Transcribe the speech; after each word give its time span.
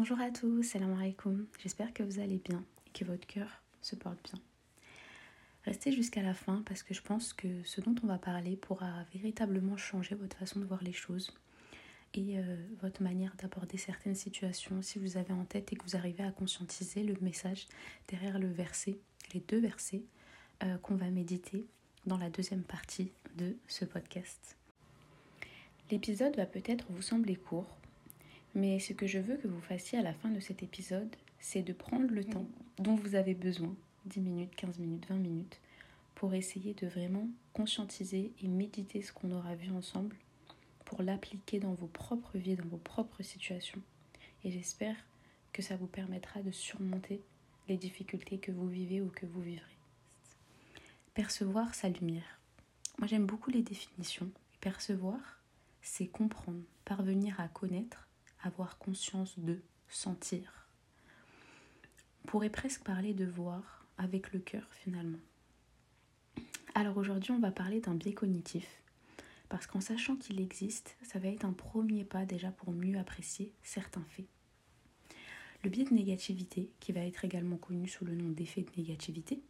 Bonjour 0.00 0.20
à 0.22 0.30
tous, 0.30 0.62
salam 0.62 0.98
alaikum. 0.98 1.46
J'espère 1.58 1.92
que 1.92 2.02
vous 2.02 2.20
allez 2.20 2.38
bien 2.38 2.64
et 2.86 2.98
que 2.98 3.04
votre 3.04 3.26
cœur 3.26 3.62
se 3.82 3.96
porte 3.96 4.18
bien. 4.24 4.40
Restez 5.66 5.92
jusqu'à 5.92 6.22
la 6.22 6.32
fin 6.32 6.62
parce 6.64 6.82
que 6.82 6.94
je 6.94 7.02
pense 7.02 7.34
que 7.34 7.62
ce 7.64 7.82
dont 7.82 7.94
on 8.02 8.06
va 8.06 8.16
parler 8.16 8.56
pourra 8.56 9.04
véritablement 9.12 9.76
changer 9.76 10.14
votre 10.14 10.38
façon 10.38 10.58
de 10.58 10.64
voir 10.64 10.82
les 10.82 10.94
choses 10.94 11.34
et 12.14 12.38
euh, 12.38 12.56
votre 12.80 13.02
manière 13.02 13.36
d'aborder 13.36 13.76
certaines 13.76 14.14
situations 14.14 14.80
si 14.80 14.98
vous 14.98 15.18
avez 15.18 15.34
en 15.34 15.44
tête 15.44 15.70
et 15.70 15.76
que 15.76 15.84
vous 15.84 15.96
arrivez 15.96 16.24
à 16.24 16.32
conscientiser 16.32 17.02
le 17.02 17.16
message 17.20 17.66
derrière 18.08 18.38
le 18.38 18.50
verset, 18.50 18.98
les 19.34 19.40
deux 19.40 19.60
versets 19.60 20.06
euh, 20.62 20.78
qu'on 20.78 20.96
va 20.96 21.10
méditer 21.10 21.66
dans 22.06 22.16
la 22.16 22.30
deuxième 22.30 22.64
partie 22.64 23.12
de 23.36 23.54
ce 23.68 23.84
podcast. 23.84 24.56
L'épisode 25.90 26.36
va 26.36 26.46
peut-être 26.46 26.86
vous 26.88 27.02
sembler 27.02 27.36
court, 27.36 27.76
mais 28.54 28.78
ce 28.78 28.92
que 28.92 29.06
je 29.06 29.18
veux 29.18 29.36
que 29.36 29.48
vous 29.48 29.60
fassiez 29.60 29.98
à 29.98 30.02
la 30.02 30.12
fin 30.12 30.30
de 30.30 30.40
cet 30.40 30.62
épisode, 30.62 31.14
c'est 31.38 31.62
de 31.62 31.72
prendre 31.72 32.10
le 32.10 32.24
temps 32.24 32.46
dont 32.78 32.94
vous 32.94 33.14
avez 33.14 33.34
besoin, 33.34 33.74
10 34.06 34.20
minutes, 34.20 34.54
15 34.56 34.78
minutes, 34.78 35.06
20 35.08 35.16
minutes, 35.16 35.60
pour 36.14 36.34
essayer 36.34 36.74
de 36.74 36.86
vraiment 36.86 37.28
conscientiser 37.52 38.32
et 38.42 38.48
méditer 38.48 39.02
ce 39.02 39.12
qu'on 39.12 39.30
aura 39.30 39.54
vu 39.54 39.70
ensemble, 39.70 40.16
pour 40.84 41.02
l'appliquer 41.02 41.60
dans 41.60 41.72
vos 41.74 41.86
propres 41.86 42.36
vies, 42.36 42.56
dans 42.56 42.66
vos 42.66 42.76
propres 42.76 43.22
situations. 43.22 43.80
Et 44.44 44.50
j'espère 44.50 44.96
que 45.52 45.62
ça 45.62 45.76
vous 45.76 45.86
permettra 45.86 46.42
de 46.42 46.50
surmonter 46.50 47.22
les 47.68 47.76
difficultés 47.76 48.38
que 48.38 48.52
vous 48.52 48.68
vivez 48.68 49.00
ou 49.00 49.08
que 49.08 49.26
vous 49.26 49.40
vivrez. 49.40 49.76
Percevoir 51.14 51.74
sa 51.74 51.88
lumière. 51.88 52.40
Moi 52.98 53.06
j'aime 53.06 53.26
beaucoup 53.26 53.50
les 53.50 53.62
définitions. 53.62 54.30
Percevoir, 54.60 55.40
c'est 55.80 56.06
comprendre, 56.06 56.62
parvenir 56.84 57.40
à 57.40 57.48
connaître 57.48 58.09
avoir 58.42 58.78
conscience 58.78 59.38
de, 59.38 59.60
sentir. 59.92 60.68
On 62.24 62.28
pourrait 62.28 62.50
presque 62.50 62.84
parler 62.84 63.12
de 63.12 63.24
voir 63.24 63.84
avec 63.98 64.32
le 64.32 64.38
cœur 64.38 64.68
finalement. 64.70 65.18
Alors 66.76 66.96
aujourd'hui, 66.96 67.32
on 67.32 67.40
va 67.40 67.50
parler 67.50 67.80
d'un 67.80 67.94
biais 67.94 68.12
cognitif, 68.12 68.66
parce 69.48 69.66
qu'en 69.66 69.80
sachant 69.80 70.14
qu'il 70.14 70.40
existe, 70.40 70.96
ça 71.02 71.18
va 71.18 71.28
être 71.28 71.44
un 71.44 71.52
premier 71.52 72.04
pas 72.04 72.24
déjà 72.24 72.52
pour 72.52 72.72
mieux 72.72 72.98
apprécier 72.98 73.52
certains 73.64 74.04
faits. 74.10 74.28
Le 75.64 75.70
biais 75.70 75.84
de 75.84 75.94
négativité, 75.94 76.70
qui 76.78 76.92
va 76.92 77.00
être 77.00 77.24
également 77.24 77.56
connu 77.56 77.88
sous 77.88 78.04
le 78.04 78.14
nom 78.14 78.30
d'effet 78.30 78.62
de 78.62 78.70
négativité, 78.76 79.42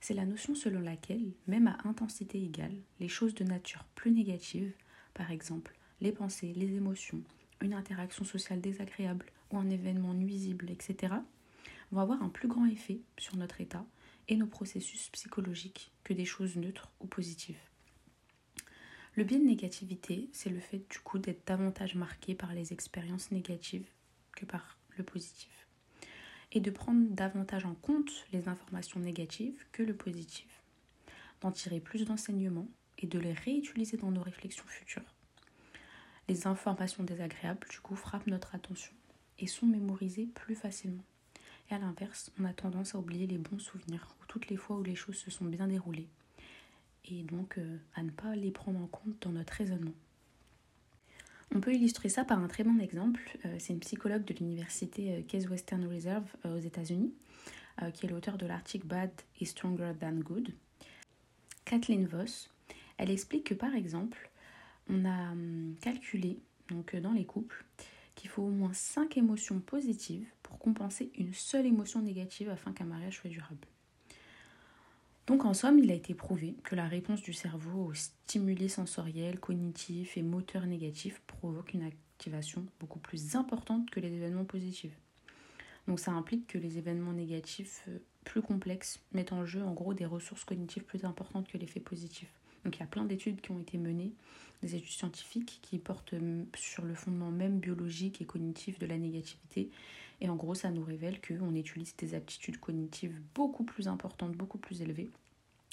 c'est 0.00 0.14
la 0.14 0.24
notion 0.24 0.54
selon 0.54 0.80
laquelle, 0.80 1.32
même 1.46 1.66
à 1.66 1.76
intensité 1.84 2.42
égale, 2.42 2.74
les 2.98 3.08
choses 3.08 3.34
de 3.34 3.44
nature 3.44 3.84
plus 3.94 4.10
négative, 4.10 4.72
par 5.12 5.30
exemple 5.30 5.76
les 6.00 6.12
pensées, 6.12 6.52
les 6.54 6.74
émotions, 6.74 7.22
une 7.60 7.74
interaction 7.74 8.24
sociale 8.24 8.60
désagréable 8.60 9.26
ou 9.50 9.58
un 9.58 9.70
événement 9.70 10.14
nuisible, 10.14 10.70
etc., 10.70 11.14
vont 11.92 12.00
avoir 12.00 12.22
un 12.22 12.28
plus 12.28 12.48
grand 12.48 12.66
effet 12.66 13.00
sur 13.16 13.36
notre 13.36 13.60
état 13.60 13.84
et 14.28 14.36
nos 14.36 14.46
processus 14.46 15.08
psychologiques 15.10 15.92
que 16.04 16.12
des 16.12 16.24
choses 16.24 16.56
neutres 16.56 16.90
ou 17.00 17.06
positives. 17.06 17.60
Le 19.14 19.24
biais 19.24 19.38
de 19.38 19.44
négativité, 19.44 20.28
c'est 20.32 20.50
le 20.50 20.60
fait 20.60 20.84
du 20.90 20.98
coup 20.98 21.18
d'être 21.18 21.46
davantage 21.46 21.94
marqué 21.94 22.34
par 22.34 22.52
les 22.52 22.72
expériences 22.72 23.30
négatives 23.30 23.88
que 24.32 24.44
par 24.44 24.78
le 24.98 25.04
positif. 25.04 25.66
Et 26.52 26.60
de 26.60 26.70
prendre 26.70 27.08
davantage 27.10 27.64
en 27.64 27.74
compte 27.74 28.26
les 28.32 28.48
informations 28.48 29.00
négatives 29.00 29.64
que 29.72 29.82
le 29.82 29.96
positif. 29.96 30.62
D'en 31.40 31.50
tirer 31.50 31.80
plus 31.80 32.04
d'enseignements 32.04 32.68
et 32.98 33.06
de 33.06 33.18
les 33.18 33.32
réutiliser 33.32 33.96
dans 33.96 34.10
nos 34.10 34.22
réflexions 34.22 34.66
futures 34.66 35.14
les 36.28 36.46
informations 36.46 37.04
désagréables, 37.04 37.66
du 37.68 37.80
coup, 37.80 37.96
frappent 37.96 38.26
notre 38.26 38.54
attention 38.54 38.92
et 39.38 39.46
sont 39.46 39.66
mémorisées 39.66 40.26
plus 40.26 40.54
facilement. 40.54 41.04
Et 41.70 41.74
à 41.74 41.78
l'inverse, 41.78 42.30
on 42.38 42.44
a 42.44 42.52
tendance 42.52 42.94
à 42.94 42.98
oublier 42.98 43.26
les 43.26 43.38
bons 43.38 43.58
souvenirs, 43.58 44.14
ou 44.20 44.26
toutes 44.26 44.48
les 44.48 44.56
fois 44.56 44.76
où 44.76 44.82
les 44.82 44.94
choses 44.94 45.16
se 45.16 45.30
sont 45.30 45.44
bien 45.44 45.66
déroulées, 45.66 46.08
et 47.04 47.22
donc 47.22 47.58
euh, 47.58 47.78
à 47.94 48.02
ne 48.02 48.10
pas 48.10 48.34
les 48.36 48.50
prendre 48.50 48.80
en 48.80 48.86
compte 48.86 49.20
dans 49.22 49.32
notre 49.32 49.52
raisonnement. 49.52 49.94
On 51.54 51.60
peut 51.60 51.74
illustrer 51.74 52.08
ça 52.08 52.24
par 52.24 52.38
un 52.38 52.48
très 52.48 52.64
bon 52.64 52.78
exemple. 52.80 53.38
Euh, 53.44 53.56
c'est 53.58 53.72
une 53.72 53.80
psychologue 53.80 54.24
de 54.24 54.34
l'université 54.34 55.12
euh, 55.12 55.22
Case 55.22 55.48
Western 55.48 55.86
Reserve 55.86 56.28
aux 56.44 56.58
États-Unis, 56.58 57.14
qui 57.92 58.06
est 58.06 58.08
l'auteur 58.08 58.38
de 58.38 58.46
l'article 58.46 58.86
Bad 58.86 59.10
is 59.38 59.46
Stronger 59.46 59.92
Than 60.00 60.14
Good. 60.20 60.54
Kathleen 61.66 62.06
Voss, 62.06 62.48
elle 62.96 63.10
explique 63.10 63.44
que 63.44 63.54
par 63.54 63.74
exemple, 63.74 64.30
on 64.88 65.04
a 65.04 65.32
hum, 65.32 65.74
calculé, 65.80 66.38
donc 66.68 66.94
euh, 66.94 67.00
dans 67.00 67.12
les 67.12 67.24
couples, 67.24 67.64
qu'il 68.14 68.30
faut 68.30 68.42
au 68.42 68.50
moins 68.50 68.72
5 68.72 69.16
émotions 69.18 69.60
positives 69.60 70.26
pour 70.42 70.58
compenser 70.58 71.10
une 71.16 71.34
seule 71.34 71.66
émotion 71.66 72.00
négative 72.02 72.48
afin 72.48 72.72
qu'un 72.72 72.86
mariage 72.86 73.18
soit 73.18 73.30
durable. 73.30 73.66
Donc 75.26 75.44
en 75.44 75.54
somme, 75.54 75.78
il 75.80 75.90
a 75.90 75.94
été 75.94 76.14
prouvé 76.14 76.54
que 76.62 76.76
la 76.76 76.86
réponse 76.86 77.20
du 77.20 77.32
cerveau 77.32 77.86
aux 77.86 77.94
stimuli 77.94 78.68
sensoriels, 78.68 79.40
cognitifs 79.40 80.16
et 80.16 80.22
moteurs 80.22 80.66
négatifs 80.66 81.20
provoque 81.26 81.74
une 81.74 81.82
activation 81.82 82.64
beaucoup 82.78 83.00
plus 83.00 83.34
importante 83.34 83.90
que 83.90 83.98
les 83.98 84.12
événements 84.12 84.44
positifs. 84.44 84.96
Donc 85.88 86.00
ça 86.00 86.12
implique 86.12 86.46
que 86.46 86.58
les 86.58 86.78
événements 86.78 87.12
négatifs 87.12 87.82
euh, 87.88 87.98
plus 88.24 88.42
complexes 88.42 89.00
mettent 89.12 89.32
en 89.32 89.44
jeu 89.44 89.62
en 89.62 89.72
gros 89.72 89.94
des 89.94 90.06
ressources 90.06 90.44
cognitives 90.44 90.84
plus 90.84 91.04
importantes 91.04 91.48
que 91.48 91.58
l'effet 91.58 91.80
positif. 91.80 92.28
Donc 92.66 92.78
il 92.78 92.80
y 92.80 92.82
a 92.82 92.88
plein 92.88 93.04
d'études 93.04 93.40
qui 93.40 93.52
ont 93.52 93.60
été 93.60 93.78
menées, 93.78 94.12
des 94.60 94.74
études 94.74 94.90
scientifiques 94.90 95.60
qui 95.62 95.78
portent 95.78 96.14
euh, 96.14 96.42
sur 96.56 96.84
le 96.84 96.96
fondement 96.96 97.30
même 97.30 97.60
biologique 97.60 98.20
et 98.20 98.24
cognitif 98.24 98.80
de 98.80 98.86
la 98.86 98.98
négativité. 98.98 99.70
Et 100.20 100.28
en 100.28 100.34
gros, 100.34 100.56
ça 100.56 100.72
nous 100.72 100.82
révèle 100.82 101.20
qu'on 101.20 101.54
utilise 101.54 101.94
des 101.94 102.14
aptitudes 102.14 102.58
cognitives 102.58 103.20
beaucoup 103.36 103.62
plus 103.62 103.86
importantes, 103.86 104.32
beaucoup 104.32 104.58
plus 104.58 104.82
élevées. 104.82 105.12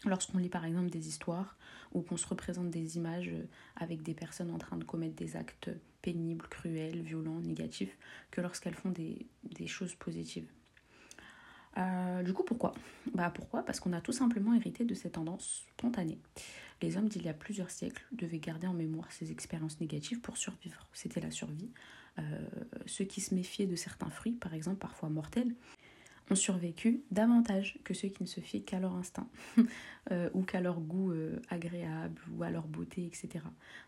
Lorsqu'on 0.05 0.37
lit 0.37 0.49
par 0.49 0.65
exemple 0.65 0.91
des 0.91 1.07
histoires 1.07 1.57
ou 1.93 2.01
qu'on 2.01 2.17
se 2.17 2.27
représente 2.27 2.69
des 2.69 2.95
images 2.95 3.29
euh, 3.29 3.47
avec 3.75 4.03
des 4.03 4.13
personnes 4.13 4.51
en 4.51 4.59
train 4.59 4.77
de 4.77 4.83
commettre 4.83 5.15
des 5.15 5.35
actes 5.35 5.71
pénibles, 6.03 6.45
cruels, 6.47 7.01
violents, 7.01 7.39
négatifs, 7.39 7.97
que 8.29 8.39
lorsqu'elles 8.39 8.75
font 8.75 8.91
des, 8.91 9.25
des 9.45 9.65
choses 9.65 9.95
positives. 9.95 10.45
Euh, 11.77 12.23
du 12.23 12.33
coup, 12.33 12.43
pourquoi? 12.43 12.73
Bah 13.13 13.31
pourquoi? 13.33 13.63
Parce 13.63 13.79
qu'on 13.79 13.93
a 13.93 14.01
tout 14.01 14.11
simplement 14.11 14.53
hérité 14.53 14.85
de 14.85 14.93
cette 14.93 15.13
tendance 15.13 15.65
spontanée. 15.77 16.19
Les 16.81 16.97
hommes 16.97 17.07
d'il 17.07 17.23
y 17.23 17.29
a 17.29 17.33
plusieurs 17.33 17.71
siècles 17.71 18.05
devaient 18.11 18.39
garder 18.39 18.67
en 18.67 18.73
mémoire 18.73 19.11
ces 19.11 19.31
expériences 19.31 19.79
négatives 19.79 20.19
pour 20.19 20.37
survivre. 20.37 20.87
C'était 20.93 21.21
la 21.21 21.31
survie. 21.31 21.69
Euh, 22.19 22.21
ceux 22.85 23.05
qui 23.05 23.21
se 23.21 23.33
méfiaient 23.33 23.65
de 23.65 23.75
certains 23.75 24.09
fruits, 24.09 24.33
par 24.33 24.53
exemple 24.53 24.77
parfois 24.77 25.09
mortels, 25.09 25.55
ont 26.29 26.35
survécu 26.35 27.01
davantage 27.11 27.79
que 27.83 27.93
ceux 27.93 28.07
qui 28.07 28.23
ne 28.23 28.27
se 28.27 28.39
fiaient 28.39 28.61
qu'à 28.61 28.79
leur 28.79 28.95
instinct 28.95 29.27
euh, 30.11 30.29
ou 30.33 30.43
qu'à 30.43 30.61
leur 30.61 30.79
goût 30.79 31.11
agréable 31.49 32.21
ou 32.33 32.43
à 32.43 32.49
leur 32.49 32.67
beauté, 32.67 33.05
etc. 33.05 33.43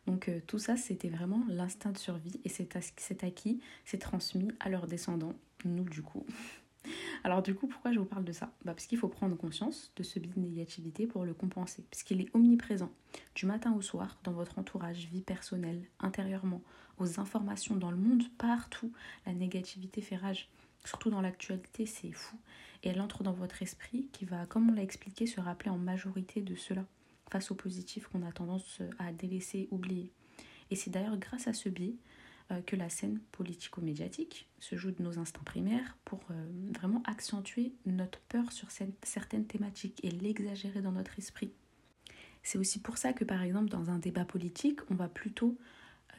Donc 0.08 0.30
tout 0.48 0.60
ça, 0.60 0.76
c'était 0.76 1.10
vraiment 1.10 1.44
l'instinct 1.48 1.92
de 1.92 1.98
survie 1.98 2.40
et 2.44 2.50
cet 2.50 3.24
acquis 3.24 3.62
s'est 3.86 4.00
transmis 4.00 4.50
à 4.60 4.70
leurs 4.70 4.88
descendants, 4.88 5.36
nous 5.64 5.84
du 5.84 6.02
coup. 6.02 6.26
Alors 7.26 7.42
du 7.42 7.56
coup, 7.56 7.66
pourquoi 7.66 7.92
je 7.92 7.98
vous 7.98 8.06
parle 8.06 8.24
de 8.24 8.32
ça? 8.32 8.52
Bah, 8.66 8.76
Parce 8.76 8.86
qu'il 8.86 9.00
faut 9.00 9.08
prendre 9.08 9.36
conscience 9.36 9.92
de 9.96 10.04
ce 10.04 10.20
biais 10.20 10.32
de 10.36 10.40
négativité 10.40 11.08
pour 11.08 11.26
le 11.26 11.34
compenser, 11.34 11.84
puisqu'il 11.90 12.22
est 12.22 12.30
omniprésent, 12.36 12.92
du 13.34 13.48
matin 13.48 13.74
au 13.74 13.82
soir, 13.82 14.20
dans 14.24 14.32
votre 14.32 14.60
entourage, 14.60 15.08
vie 15.08 15.24
personnelle, 15.24 15.82
intérieurement, 16.00 16.62
aux 17.00 17.20
informations 17.20 17.78
dans 17.78 17.90
le 17.90 17.98
monde, 17.98 18.22
partout. 18.38 18.92
La 19.26 19.34
négativité 19.34 20.02
fait 20.02 20.18
rage, 20.18 20.50
surtout 20.86 21.10
dans 21.10 21.20
l'actualité, 21.20 21.88
c'est 21.88 22.12
fou. 22.12 22.38
Et 22.84 22.90
elle 22.90 23.02
entre 23.02 23.24
dans 23.24 23.34
votre 23.34 23.64
esprit 23.64 24.08
qui 24.12 24.26
va, 24.26 24.46
comme 24.46 24.70
on 24.70 24.74
l'a 24.74 24.84
expliqué, 24.84 25.26
se 25.26 25.42
rappeler 25.42 25.72
en 25.72 25.80
majorité 25.80 26.42
de 26.42 26.54
cela, 26.54 26.86
face 27.32 27.50
au 27.50 27.56
positif 27.56 28.06
qu'on 28.06 28.22
a 28.22 28.32
tendance 28.32 28.84
à 29.00 29.12
délaisser, 29.12 29.68
oublier. 29.72 30.12
Et 30.70 30.76
c'est 30.76 30.92
d'ailleurs 30.92 31.18
grâce 31.18 31.48
à 31.48 31.54
ce 31.54 31.70
biais 31.70 31.96
que 32.66 32.76
la 32.76 32.90
scène 32.90 33.20
politico-médiatique 33.32 34.48
se 34.60 34.76
joue 34.76 34.92
de 34.92 35.02
nos 35.02 35.18
instincts 35.18 35.44
primaires 35.44 35.98
pour 36.06 36.20
euh, 36.30 36.46
vraiment 36.76 37.02
accentuer 37.06 37.74
notre 37.86 38.20
peur 38.22 38.52
sur 38.52 38.70
certaines 38.70 39.46
thématiques 39.46 40.00
et 40.04 40.12
l'exagérer 40.12 40.82
dans 40.82 40.92
notre 40.92 41.18
esprit. 41.18 41.52
C'est 42.44 42.60
aussi 42.60 42.80
pour 42.80 43.00
ça 43.00 43.14
que 43.14 43.24
par 43.24 43.42
exemple 43.42 43.70
dans 43.70 43.90
un 43.90 43.98
débat 43.98 44.26
politique, 44.26 44.80
on 44.92 44.96
va 44.96 45.08
plutôt 45.08 45.58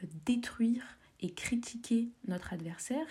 euh, 0.03 0.07
détruire 0.25 0.97
et 1.21 1.33
critiquer 1.33 2.09
notre 2.27 2.53
adversaire 2.53 3.07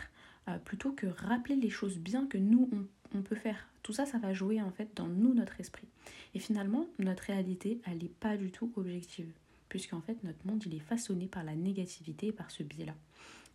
plutôt 0.64 0.92
que 0.92 1.08
rappeler 1.08 1.56
les 1.56 1.70
choses 1.70 1.98
bien 1.98 2.28
que 2.28 2.38
nous 2.38 2.70
on, 3.12 3.22
peut 3.22 3.34
faire. 3.34 3.66
Tout 3.82 3.92
ça, 3.92 4.06
ça 4.06 4.18
va 4.18 4.32
jouer 4.32 4.62
en 4.62 4.70
fait 4.70 4.88
dans 4.94 5.08
nous, 5.08 5.34
notre 5.34 5.58
esprit. 5.58 5.88
Et 6.34 6.38
finalement, 6.38 6.86
notre 7.00 7.24
réalité, 7.24 7.80
elle 7.84 7.98
n'est 7.98 8.08
pas 8.08 8.36
du 8.36 8.52
tout 8.52 8.72
objective 8.76 9.32
puisqu'en 9.68 10.00
fait 10.00 10.22
notre 10.24 10.46
monde 10.46 10.62
il 10.66 10.74
est 10.74 10.80
façonné 10.80 11.26
par 11.26 11.44
la 11.44 11.54
négativité 11.54 12.28
et 12.28 12.32
par 12.32 12.50
ce 12.50 12.62
biais-là. 12.62 12.94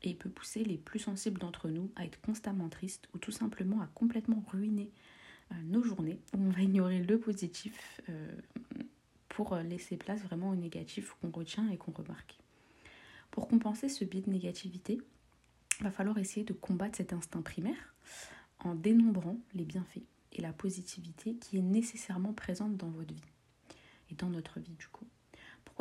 Et 0.04 0.10
il 0.10 0.18
peut 0.18 0.30
pousser 0.30 0.64
les 0.64 0.78
plus 0.78 1.00
sensibles 1.00 1.40
d'entre 1.40 1.70
nous 1.70 1.92
à 1.96 2.06
être 2.06 2.20
constamment 2.22 2.70
tristes 2.70 3.08
ou 3.14 3.20
tout 3.20 3.32
simplement 3.32 3.82
à 3.82 3.88
complètement 3.88 4.44
ruiner 4.52 4.90
euh, 5.52 5.56
nos 5.66 5.84
journées, 5.84 6.20
où 6.34 6.42
on 6.42 6.50
va 6.50 6.62
ignorer 6.62 7.00
le 7.00 7.20
positif 7.20 8.02
euh, 8.10 8.32
pour 9.30 9.56
laisser 9.56 9.98
place 9.98 10.22
vraiment 10.22 10.50
au 10.50 10.56
négatif 10.56 11.14
qu'on 11.22 11.30
retient 11.30 11.70
et 11.70 11.78
qu'on 11.78 11.92
remarque. 11.92 12.38
Pour 13.30 13.48
compenser 13.48 13.88
ce 13.88 14.04
biais 14.04 14.22
de 14.22 14.30
négativité, 14.30 15.00
il 15.80 15.84
va 15.84 15.92
falloir 15.92 16.18
essayer 16.18 16.46
de 16.46 16.54
combattre 16.54 16.98
cet 16.98 17.14
instinct 17.14 17.42
primaire 17.42 17.96
en 18.60 18.76
dénombrant 18.76 19.38
les 19.54 19.66
bienfaits 19.66 20.04
et 20.34 20.42
la 20.42 20.54
positivité 20.54 21.36
qui 21.36 21.58
est 21.58 21.62
nécessairement 21.62 22.34
présente 22.34 22.78
dans 22.78 22.90
votre 22.90 23.14
vie 23.14 23.22
et 24.12 24.16
dans 24.16 24.30
notre 24.30 24.60
vie 24.60 24.76
du 24.76 24.88
coup. 24.88 25.08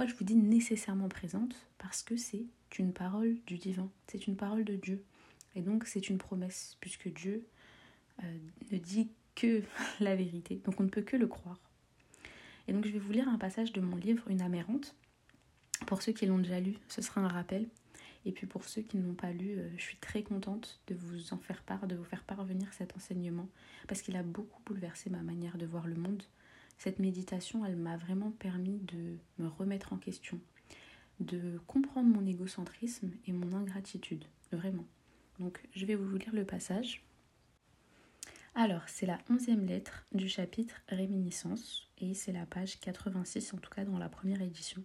Je 0.06 0.14
vous 0.14 0.25
dis 0.25 0.37
nécessairement 0.37 1.08
présente 1.08 1.55
Parce 1.79 2.02
que 2.02 2.17
c'est 2.17 2.47
une 2.79 2.93
parole 2.93 3.37
du 3.47 3.58
divin, 3.58 3.91
c'est 4.06 4.26
une 4.26 4.37
parole 4.37 4.64
de 4.64 4.76
Dieu. 4.76 5.05
Et 5.55 5.62
donc 5.62 5.85
c'est 5.87 6.08
une 6.08 6.19
promesse, 6.19 6.76
puisque 6.81 7.12
Dieu 7.12 7.47
euh, 8.23 8.38
ne 8.70 8.79
dit 8.79 9.11
que 9.35 9.62
la 10.00 10.17
vérité. 10.17 10.61
Donc 10.64 10.81
on 10.81 10.85
ne 10.85 10.88
peut 10.88 11.02
que 11.02 11.17
le 11.17 11.26
croire. 11.26 11.61
Et 12.69 12.73
donc 12.73 12.87
je 12.87 12.93
vais 12.93 12.99
vous 12.99 13.12
lire 13.12 13.29
un 13.29 13.38
passage 13.38 13.73
de 13.73 13.81
mon 13.81 13.97
livre 13.97 14.29
Une 14.31 14.43
amérante. 14.43 14.94
Pour 15.87 16.03
ceux 16.03 16.12
qui 16.12 16.26
l'ont 16.26 16.38
déjà 16.38 16.61
lu, 16.61 16.76
ce 16.88 17.03
sera 17.03 17.20
un 17.20 17.29
rappel. 17.29 17.67
Et 18.26 18.32
puis 18.32 18.46
pour 18.46 18.64
ceux 18.64 18.82
qui 18.82 18.99
ne 18.99 19.06
l'ont 19.06 19.14
pas 19.14 19.32
lu, 19.32 19.58
euh, 19.58 19.69
je 19.76 19.82
suis 19.82 19.96
très 19.96 20.23
contente 20.23 20.81
de 20.87 20.94
vous 20.94 21.32
en 21.32 21.38
faire 21.38 21.62
part, 21.62 21.87
de 21.87 21.96
vous 21.96 22.05
faire 22.05 22.23
parvenir 22.23 22.73
cet 22.73 22.94
enseignement, 22.96 23.49
parce 23.88 24.03
qu'il 24.03 24.17
a 24.17 24.23
beaucoup 24.23 24.62
bouleversé 24.64 25.11
ma 25.11 25.23
manière 25.23 25.56
de 25.58 25.67
voir 25.67 25.87
le 25.87 25.96
monde. 25.96 26.23
Cette 26.81 26.99
méditation, 26.99 27.62
elle 27.67 27.77
m'a 27.77 27.99
vraiment 27.99 28.31
permis 28.31 28.79
de 28.79 29.19
me 29.37 29.49
remettre 29.49 29.93
en 29.93 29.99
question, 29.99 30.41
de 31.21 31.61
comprendre 31.67 32.09
mon 32.09 32.25
égocentrisme 32.25 33.11
et 33.27 33.32
mon 33.32 33.53
ingratitude, 33.53 34.25
vraiment. 34.50 34.87
Donc 35.38 35.61
je 35.75 35.85
vais 35.85 35.94
vous 35.94 36.17
lire 36.17 36.32
le 36.32 36.47
passage. 36.47 37.05
Alors, 38.55 38.88
c'est 38.88 39.05
la 39.05 39.19
onzième 39.29 39.67
lettre 39.67 40.06
du 40.12 40.27
chapitre 40.27 40.81
Réminiscence 40.88 41.91
et 41.99 42.15
c'est 42.15 42.32
la 42.32 42.47
page 42.47 42.81
86, 42.81 43.53
en 43.53 43.59
tout 43.59 43.69
cas 43.69 43.85
dans 43.85 43.99
la 43.99 44.09
première 44.09 44.41
édition. 44.41 44.82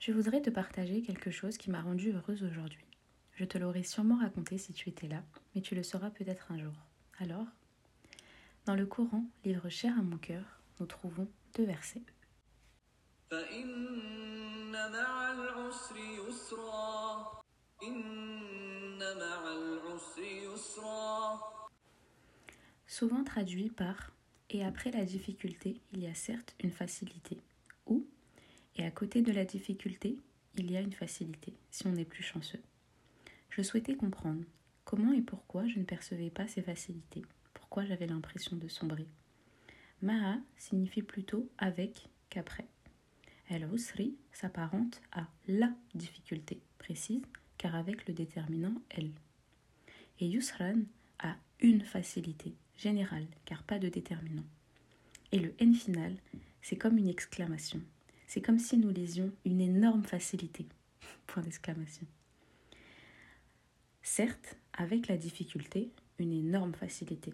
Je 0.00 0.12
voudrais 0.12 0.42
te 0.42 0.50
partager 0.50 1.00
quelque 1.00 1.30
chose 1.30 1.56
qui 1.56 1.70
m'a 1.70 1.80
rendue 1.80 2.12
heureuse 2.12 2.44
aujourd'hui. 2.44 2.84
Je 3.36 3.46
te 3.46 3.56
l'aurais 3.56 3.84
sûrement 3.84 4.18
raconté 4.18 4.58
si 4.58 4.74
tu 4.74 4.90
étais 4.90 5.08
là, 5.08 5.24
mais 5.54 5.62
tu 5.62 5.74
le 5.74 5.82
sauras 5.82 6.10
peut-être 6.10 6.52
un 6.52 6.58
jour. 6.58 6.74
Alors, 7.20 7.46
dans 8.66 8.74
le 8.74 8.84
Coran, 8.84 9.24
livre 9.46 9.70
cher 9.70 9.98
à 9.98 10.02
mon 10.02 10.18
cœur, 10.18 10.57
nous 10.80 10.86
trouvons 10.86 11.28
deux 11.54 11.64
versets. 11.64 12.02
Souvent 22.86 23.22
traduit 23.22 23.70
par 23.70 24.12
et 24.50 24.64
après 24.64 24.90
la 24.90 25.04
difficulté, 25.04 25.80
il 25.92 26.02
y 26.02 26.06
a 26.06 26.14
certes 26.14 26.54
une 26.60 26.72
facilité. 26.72 27.38
Ou 27.86 28.06
et 28.76 28.84
à 28.84 28.90
côté 28.90 29.22
de 29.22 29.32
la 29.32 29.44
difficulté, 29.44 30.18
il 30.56 30.70
y 30.70 30.76
a 30.76 30.80
une 30.80 30.92
facilité, 30.92 31.54
si 31.70 31.86
on 31.86 31.94
est 31.96 32.04
plus 32.04 32.22
chanceux. 32.22 32.62
Je 33.50 33.62
souhaitais 33.62 33.94
comprendre 33.94 34.44
comment 34.84 35.12
et 35.12 35.20
pourquoi 35.20 35.66
je 35.68 35.78
ne 35.78 35.84
percevais 35.84 36.30
pas 36.30 36.48
ces 36.48 36.62
facilités, 36.62 37.22
pourquoi 37.52 37.84
j'avais 37.84 38.06
l'impression 38.06 38.56
de 38.56 38.68
sombrer. 38.68 39.06
Ma'a 40.02 40.38
signifie 40.56 41.02
plutôt 41.02 41.50
avec 41.58 42.08
qu'après. 42.30 42.66
El 43.48 43.68
Usri 43.72 44.14
s'apparente 44.32 45.00
à 45.10 45.26
la 45.48 45.72
difficulté 45.94 46.60
précise, 46.78 47.22
car 47.56 47.74
avec 47.74 48.06
le 48.06 48.14
déterminant 48.14 48.74
elle. 48.90 49.10
Et 50.20 50.26
Yusran 50.26 50.82
a 51.18 51.36
une 51.60 51.82
facilité 51.82 52.54
générale, 52.76 53.26
car 53.44 53.62
pas 53.62 53.78
de 53.78 53.88
déterminant. 53.88 54.44
Et 55.32 55.38
le 55.38 55.54
N 55.58 55.74
final, 55.74 56.16
c'est 56.62 56.76
comme 56.76 56.98
une 56.98 57.08
exclamation. 57.08 57.80
C'est 58.26 58.42
comme 58.42 58.58
si 58.58 58.76
nous 58.76 58.90
lisions 58.90 59.32
une 59.44 59.60
énorme 59.60 60.04
facilité. 60.04 60.66
Point 61.26 61.42
d'exclamation. 61.42 62.06
Certes, 64.02 64.56
avec 64.72 65.08
la 65.08 65.16
difficulté, 65.16 65.90
une 66.18 66.32
énorme 66.32 66.74
facilité. 66.74 67.32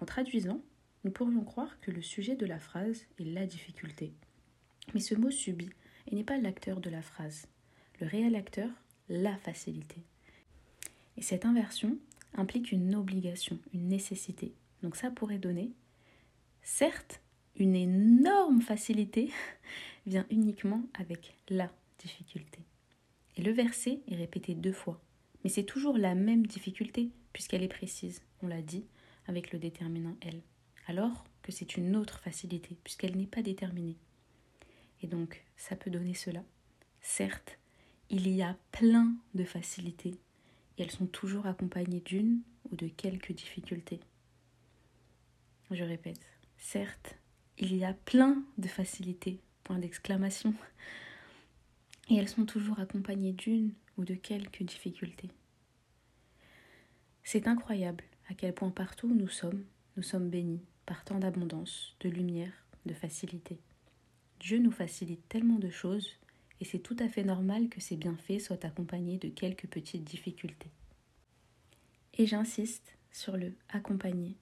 En 0.00 0.06
traduisant, 0.06 0.62
nous 1.04 1.10
pourrions 1.10 1.44
croire 1.44 1.80
que 1.80 1.90
le 1.90 2.02
sujet 2.02 2.36
de 2.36 2.46
la 2.46 2.58
phrase 2.58 3.06
est 3.18 3.24
la 3.24 3.46
difficulté. 3.46 4.12
Mais 4.94 5.00
ce 5.00 5.14
mot 5.14 5.30
subit 5.30 5.70
et 6.06 6.14
n'est 6.14 6.24
pas 6.24 6.38
l'acteur 6.38 6.80
de 6.80 6.90
la 6.90 7.02
phrase. 7.02 7.46
Le 8.00 8.06
réel 8.06 8.34
acteur, 8.34 8.70
la 9.08 9.36
facilité. 9.36 9.96
Et 11.16 11.22
cette 11.22 11.44
inversion 11.44 11.96
implique 12.34 12.72
une 12.72 12.94
obligation, 12.94 13.58
une 13.74 13.88
nécessité. 13.88 14.54
Donc 14.82 14.96
ça 14.96 15.10
pourrait 15.10 15.38
donner, 15.38 15.72
certes, 16.62 17.20
une 17.56 17.76
énorme 17.76 18.62
facilité 18.62 19.30
vient 20.06 20.26
uniquement 20.30 20.82
avec 20.94 21.36
la 21.48 21.70
difficulté. 21.98 22.60
Et 23.36 23.42
le 23.42 23.52
verset 23.52 24.00
est 24.08 24.16
répété 24.16 24.54
deux 24.54 24.72
fois, 24.72 25.00
mais 25.42 25.50
c'est 25.50 25.64
toujours 25.64 25.98
la 25.98 26.14
même 26.14 26.46
difficulté 26.46 27.10
puisqu'elle 27.32 27.62
est 27.62 27.68
précise, 27.68 28.22
on 28.42 28.48
l'a 28.48 28.62
dit, 28.62 28.84
avec 29.26 29.52
le 29.52 29.58
déterminant 29.58 30.16
elle, 30.20 30.42
alors 30.86 31.24
que 31.42 31.52
c'est 31.52 31.76
une 31.76 31.96
autre 31.96 32.20
facilité 32.20 32.76
puisqu'elle 32.82 33.16
n'est 33.16 33.26
pas 33.26 33.42
déterminée. 33.42 33.96
Et 35.02 35.06
donc, 35.06 35.44
ça 35.56 35.76
peut 35.76 35.90
donner 35.90 36.14
cela. 36.14 36.42
Certes, 37.00 37.58
il 38.10 38.28
y 38.28 38.42
a 38.42 38.56
plein 38.72 39.14
de 39.34 39.44
facilités 39.44 40.18
et 40.76 40.82
elles 40.82 40.90
sont 40.90 41.06
toujours 41.06 41.46
accompagnées 41.46 42.00
d'une 42.00 42.40
ou 42.70 42.76
de 42.76 42.88
quelques 42.88 43.32
difficultés. 43.32 44.00
Je 45.70 45.84
répète, 45.84 46.20
certes, 46.58 47.16
il 47.58 47.76
y 47.76 47.84
a 47.84 47.92
plein 47.92 48.42
de 48.58 48.68
facilités, 48.68 49.40
point 49.62 49.78
d'exclamation, 49.78 50.54
et 52.08 52.16
elles 52.16 52.28
sont 52.28 52.44
toujours 52.44 52.80
accompagnées 52.80 53.32
d'une 53.32 53.72
ou 53.96 54.04
de 54.04 54.14
quelques 54.14 54.64
difficultés. 54.64 55.30
C'est 57.22 57.46
incroyable 57.46 58.02
à 58.28 58.34
quel 58.34 58.54
point 58.54 58.70
partout 58.70 59.08
où 59.08 59.14
nous 59.14 59.28
sommes, 59.28 59.64
nous 59.96 60.02
sommes 60.02 60.28
bénis 60.28 60.64
par 60.90 61.04
tant 61.04 61.20
d'abondance, 61.20 61.94
de 62.00 62.08
lumière, 62.08 62.52
de 62.84 62.94
facilité. 62.94 63.60
Dieu 64.40 64.58
nous 64.58 64.72
facilite 64.72 65.22
tellement 65.28 65.60
de 65.60 65.70
choses 65.70 66.16
et 66.60 66.64
c'est 66.64 66.80
tout 66.80 66.96
à 66.98 67.08
fait 67.08 67.22
normal 67.22 67.68
que 67.68 67.80
ces 67.80 67.94
bienfaits 67.94 68.40
soient 68.40 68.66
accompagnés 68.66 69.16
de 69.16 69.28
quelques 69.28 69.68
petites 69.68 70.02
difficultés. 70.02 70.72
Et 72.18 72.26
j'insiste 72.26 72.96
sur 73.12 73.36
le 73.36 73.52
accompagner 73.68 74.34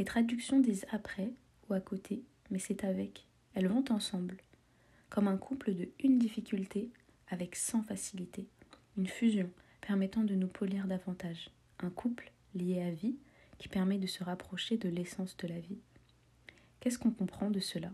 les 0.00 0.04
traductions 0.04 0.58
disent 0.58 0.84
après 0.90 1.30
ou 1.68 1.74
à 1.74 1.80
côté, 1.80 2.24
mais 2.50 2.58
c'est 2.58 2.82
avec. 2.82 3.28
Elles 3.54 3.68
vont 3.68 3.84
ensemble, 3.90 4.38
comme 5.10 5.28
un 5.28 5.36
couple 5.36 5.74
de 5.74 5.88
une 6.02 6.18
difficulté 6.18 6.90
avec 7.28 7.54
sans 7.54 7.84
facilité, 7.84 8.48
une 8.96 9.06
fusion 9.06 9.48
permettant 9.80 10.24
de 10.24 10.34
nous 10.34 10.48
polir 10.48 10.88
davantage, 10.88 11.50
un 11.78 11.90
couple 11.90 12.32
lié 12.56 12.82
à 12.82 12.90
vie 12.90 13.14
qui 13.58 13.68
permet 13.68 13.98
de 13.98 14.06
se 14.06 14.24
rapprocher 14.24 14.78
de 14.78 14.88
l'essence 14.88 15.36
de 15.36 15.48
la 15.48 15.58
vie. 15.58 15.78
Qu'est-ce 16.80 16.98
qu'on 16.98 17.10
comprend 17.10 17.50
de 17.50 17.60
cela? 17.60 17.90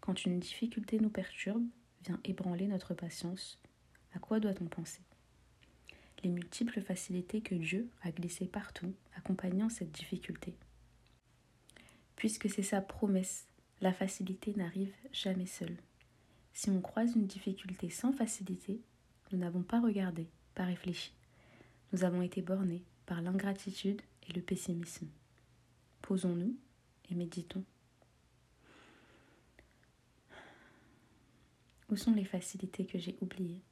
Quand 0.00 0.24
une 0.24 0.38
difficulté 0.38 0.98
nous 1.00 1.10
perturbe, 1.10 1.64
vient 2.04 2.20
ébranler 2.24 2.66
notre 2.66 2.94
patience, 2.94 3.58
à 4.14 4.18
quoi 4.18 4.40
doit-on 4.40 4.66
penser? 4.66 5.02
Les 6.22 6.30
multiples 6.30 6.80
facilités 6.80 7.40
que 7.40 7.54
Dieu 7.54 7.88
a 8.02 8.12
glissées 8.12 8.46
partout, 8.46 8.94
accompagnant 9.16 9.68
cette 9.68 9.92
difficulté 9.92 10.54
puisque 12.22 12.48
c'est 12.48 12.62
sa 12.62 12.80
promesse. 12.80 13.48
La 13.80 13.92
facilité 13.92 14.54
n'arrive 14.54 14.94
jamais 15.12 15.46
seule. 15.46 15.76
Si 16.52 16.70
on 16.70 16.80
croise 16.80 17.16
une 17.16 17.26
difficulté 17.26 17.90
sans 17.90 18.12
facilité, 18.12 18.80
nous 19.32 19.38
n'avons 19.38 19.62
pas 19.62 19.80
regardé, 19.80 20.28
pas 20.54 20.64
réfléchi. 20.64 21.12
Nous 21.92 22.04
avons 22.04 22.22
été 22.22 22.40
bornés 22.40 22.84
par 23.06 23.22
l'ingratitude 23.22 24.00
le 24.32 24.42
pessimisme. 24.42 25.08
Posons-nous 26.02 26.56
et 27.10 27.14
méditons. 27.14 27.64
Où 31.90 31.96
sont 31.96 32.14
les 32.14 32.24
facilités 32.24 32.86
que 32.86 32.98
j'ai 32.98 33.16
oubliées, 33.20 33.62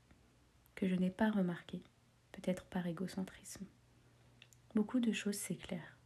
que 0.75 0.87
je 0.87 0.95
n'ai 0.95 1.11
pas 1.11 1.31
remarquées, 1.31 1.83
peut-être 2.33 2.64
par 2.67 2.87
égocentrisme? 2.87 3.64
Beaucoup 4.75 5.00
de 5.00 5.12
choses 5.12 5.37
s'éclairent. 5.37 5.97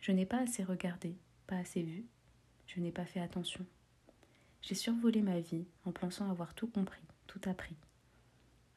Je 0.00 0.12
n'ai 0.12 0.26
pas 0.26 0.40
assez 0.40 0.64
regardé, 0.64 1.16
pas 1.46 1.56
assez 1.56 1.82
vu, 1.82 2.06
je 2.66 2.80
n'ai 2.80 2.92
pas 2.92 3.04
fait 3.04 3.20
attention. 3.20 3.64
J'ai 4.62 4.74
survolé 4.74 5.20
ma 5.20 5.40
vie 5.40 5.66
en 5.84 5.92
pensant 5.92 6.30
avoir 6.30 6.54
tout 6.54 6.66
compris, 6.66 7.02
tout 7.26 7.40
appris. 7.44 7.76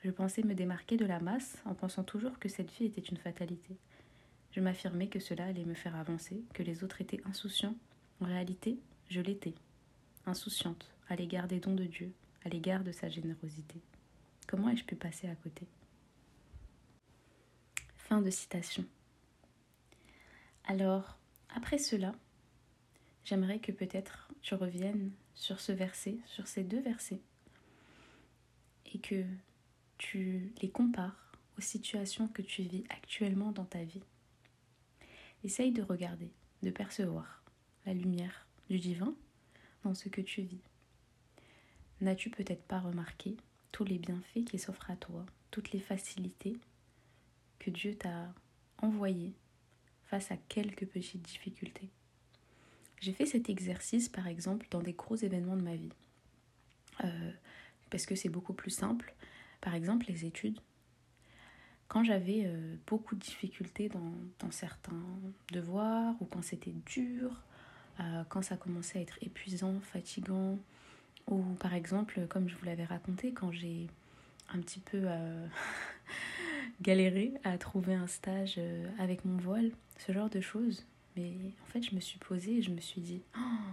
Je 0.03 0.11
pensais 0.11 0.43
me 0.43 0.53
démarquer 0.53 0.97
de 0.97 1.05
la 1.05 1.19
masse 1.19 1.57
en 1.65 1.73
pensant 1.73 2.03
toujours 2.03 2.37
que 2.39 2.49
cette 2.49 2.71
vie 2.71 2.85
était 2.85 3.01
une 3.01 3.17
fatalité. 3.17 3.77
Je 4.57 4.61
m'affirmais 4.63 5.07
que 5.07 5.19
cela 5.19 5.45
allait 5.45 5.65
me 5.65 5.75
faire 5.75 5.95
avancer, 5.95 6.43
que 6.55 6.63
les 6.63 6.83
autres 6.83 6.99
étaient 6.99 7.21
insouciants. 7.25 7.75
En 8.19 8.25
réalité, 8.25 8.79
je 9.07 9.21
l'étais, 9.21 9.53
insouciante 10.25 10.91
à 11.09 11.15
l'égard 11.15 11.47
des 11.47 11.59
dons 11.59 11.75
de 11.75 11.83
Dieu, 11.83 12.11
à 12.43 12.49
l'égard 12.49 12.83
de 12.83 12.91
sa 12.91 13.07
générosité. 13.07 13.79
Comment 14.47 14.69
ai-je 14.69 14.83
pu 14.83 14.95
passer 14.95 15.27
à 15.27 15.35
côté? 15.35 15.67
Fin 17.97 18.19
de 18.19 18.31
citation. 18.31 18.83
Alors, 20.63 21.19
après 21.55 21.77
cela, 21.77 22.15
j'aimerais 23.25 23.59
que 23.59 23.71
peut-être 23.71 24.27
tu 24.41 24.55
reviennes 24.55 25.11
sur 25.35 25.59
ce 25.59 25.71
verset, 25.71 26.17
sur 26.25 26.47
ces 26.47 26.63
deux 26.63 26.81
versets, 26.81 27.21
et 28.91 28.97
que 28.97 29.23
tu 29.99 30.51
les 30.63 30.71
compares 30.71 31.31
aux 31.59 31.61
situations 31.61 32.27
que 32.27 32.41
tu 32.41 32.63
vis 32.63 32.85
actuellement 32.89 33.51
dans 33.51 33.65
ta 33.65 33.83
vie. 33.83 34.01
Essaye 35.43 35.71
de 35.71 35.81
regarder, 35.81 36.31
de 36.63 36.71
percevoir 36.71 37.43
la 37.85 37.93
lumière 37.93 38.47
du 38.69 38.79
divin 38.79 39.15
dans 39.83 39.93
ce 39.93 40.09
que 40.09 40.21
tu 40.21 40.41
vis. 40.41 40.61
N'as-tu 42.01 42.29
peut-être 42.29 42.63
pas 42.63 42.79
remarqué 42.79 43.37
tous 43.71 43.83
les 43.83 43.97
bienfaits 43.97 44.45
qui 44.45 44.59
s'offrent 44.59 44.91
à 44.91 44.95
toi, 44.95 45.25
toutes 45.51 45.71
les 45.71 45.79
facilités 45.79 46.57
que 47.59 47.71
Dieu 47.71 47.95
t'a 47.95 48.33
envoyées 48.79 49.33
face 50.05 50.31
à 50.31 50.37
quelques 50.37 50.85
petites 50.85 51.21
difficultés? 51.21 51.89
J'ai 52.99 53.13
fait 53.13 53.25
cet 53.25 53.49
exercice 53.49 54.09
par 54.09 54.27
exemple 54.27 54.67
dans 54.71 54.81
des 54.81 54.93
gros 54.93 55.15
événements 55.15 55.55
de 55.55 55.61
ma 55.61 55.75
vie. 55.75 55.93
Euh, 57.03 57.31
parce 57.89 58.05
que 58.05 58.15
c'est 58.15 58.29
beaucoup 58.29 58.53
plus 58.53 58.71
simple. 58.71 59.13
Par 59.61 59.75
exemple, 59.75 60.07
les 60.07 60.25
études. 60.25 60.59
Quand 61.87 62.03
j'avais 62.03 62.43
euh, 62.45 62.75
beaucoup 62.85 63.15
de 63.15 63.21
difficultés 63.21 63.89
dans, 63.89 64.51
certains 64.51 65.03
devoirs 65.51 66.15
ou 66.19 66.25
quand 66.25 66.41
c'était 66.41 66.73
dur, 66.85 67.31
euh, 67.99 68.23
quand 68.29 68.41
ça 68.41 68.57
commençait 68.57 68.99
à 68.99 69.01
être 69.01 69.17
épuisant, 69.21 69.79
fatigant, 69.81 70.57
ou 71.29 71.41
par 71.59 71.73
exemple, 71.73 72.27
comme 72.27 72.49
je 72.49 72.55
vous 72.55 72.65
l'avais 72.65 72.85
raconté, 72.85 73.31
quand 73.33 73.51
j'ai 73.51 73.87
un 74.53 74.59
petit 74.59 74.79
peu 74.79 75.01
euh, 75.03 75.47
galéré 76.81 77.33
à 77.43 77.57
trouver 77.57 77.93
un 77.93 78.07
stage 78.07 78.59
avec 78.99 79.25
mon 79.25 79.37
voile, 79.37 79.71
ce 79.97 80.11
genre 80.11 80.29
de 80.29 80.41
choses. 80.41 80.85
Mais 81.15 81.33
en 81.63 81.65
fait, 81.67 81.83
je 81.83 81.95
me 81.95 81.99
suis 81.99 82.19
posée 82.19 82.57
et 82.57 82.61
je 82.61 82.71
me 82.71 82.79
suis 82.79 83.01
dit, 83.01 83.21
oh, 83.37 83.71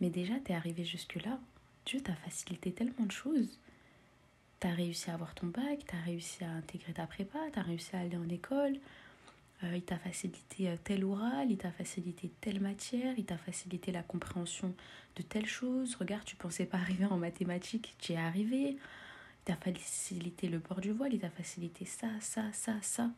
mais 0.00 0.10
déjà, 0.10 0.34
t'es 0.40 0.54
arrivé 0.54 0.84
jusque-là. 0.84 1.38
Dieu 1.84 2.00
t'a 2.00 2.14
facilité 2.14 2.72
tellement 2.72 3.06
de 3.06 3.12
choses. 3.12 3.58
T'as 4.60 4.74
réussi 4.74 5.10
à 5.10 5.14
avoir 5.14 5.34
ton 5.34 5.46
bac, 5.46 5.80
t'as 5.86 6.00
réussi 6.04 6.44
à 6.44 6.50
intégrer 6.50 6.92
ta 6.92 7.06
prépa, 7.06 7.38
t'as 7.52 7.62
réussi 7.62 7.96
à 7.96 8.00
aller 8.00 8.18
en 8.18 8.28
école. 8.28 8.76
Euh, 9.64 9.74
il 9.74 9.82
t'a 9.82 9.98
facilité 9.98 10.68
euh, 10.68 10.76
tel 10.84 11.04
oral, 11.04 11.50
il 11.50 11.56
t'a 11.56 11.70
facilité 11.70 12.30
telle 12.42 12.60
matière, 12.60 13.14
il 13.18 13.24
t'a 13.24 13.38
facilité 13.38 13.90
la 13.90 14.02
compréhension 14.02 14.74
de 15.16 15.22
telle 15.22 15.46
chose. 15.46 15.96
Regarde, 15.96 16.24
tu 16.24 16.36
pensais 16.36 16.66
pas 16.66 16.76
arriver 16.76 17.06
en 17.06 17.16
mathématiques, 17.16 17.94
tu 17.98 18.12
es 18.12 18.16
arrivé. 18.16 18.76
Il 18.76 19.44
t'a 19.44 19.56
facilité 19.56 20.48
le 20.48 20.60
port 20.60 20.80
du 20.80 20.92
voile, 20.92 21.14
il 21.14 21.20
t'a 21.20 21.30
facilité 21.30 21.86
ça, 21.86 22.08
ça, 22.20 22.52
ça, 22.52 22.74
ça. 22.82 23.10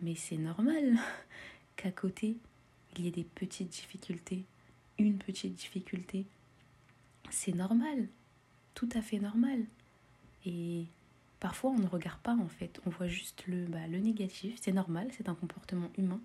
Mais 0.00 0.14
c'est 0.14 0.38
normal 0.38 0.96
qu'à 1.76 1.90
côté, 1.90 2.36
il 2.96 3.04
y 3.04 3.08
ait 3.08 3.12
des 3.12 3.24
petites 3.24 3.68
difficultés, 3.68 4.44
une 4.98 5.18
petite 5.18 5.54
difficulté, 5.54 6.24
c'est 7.30 7.54
normal, 7.54 8.08
tout 8.74 8.88
à 8.94 9.02
fait 9.02 9.18
normal. 9.18 9.64
Et 10.46 10.84
parfois 11.40 11.70
on 11.70 11.78
ne 11.78 11.86
regarde 11.86 12.20
pas 12.20 12.34
en 12.34 12.48
fait, 12.48 12.80
on 12.86 12.90
voit 12.90 13.08
juste 13.08 13.44
le, 13.46 13.66
bah, 13.66 13.86
le 13.88 13.98
négatif, 13.98 14.58
c'est 14.60 14.72
normal, 14.72 15.08
c'est 15.16 15.28
un 15.28 15.34
comportement 15.34 15.90
humain. 15.98 16.20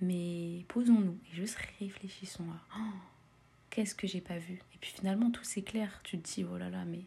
Mais 0.00 0.64
posons-nous 0.68 1.18
et 1.30 1.36
juste 1.36 1.56
réfléchissons 1.78 2.44
à 2.44 2.78
oh, 2.78 2.94
qu'est-ce 3.70 3.94
que 3.94 4.06
j'ai 4.06 4.20
pas 4.20 4.38
vu? 4.38 4.54
Et 4.74 4.78
puis 4.80 4.90
finalement 4.90 5.30
tout 5.30 5.44
s'éclaire, 5.44 6.00
tu 6.02 6.18
te 6.18 6.34
dis 6.34 6.44
oh 6.44 6.58
là 6.58 6.70
là, 6.70 6.84
mais 6.84 7.00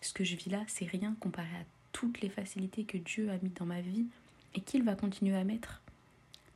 ce 0.00 0.12
que 0.12 0.24
je 0.24 0.36
vis 0.36 0.50
là, 0.50 0.62
c'est 0.66 0.86
rien 0.86 1.16
comparé 1.20 1.48
à 1.56 1.64
toutes 1.92 2.20
les 2.20 2.28
facilités 2.28 2.84
que 2.84 2.98
Dieu 2.98 3.30
a 3.30 3.38
mis 3.38 3.50
dans 3.50 3.66
ma 3.66 3.80
vie 3.80 4.06
et 4.54 4.60
qu'il 4.60 4.82
va 4.82 4.94
continuer 4.94 5.36
à 5.36 5.44
mettre. 5.44 5.80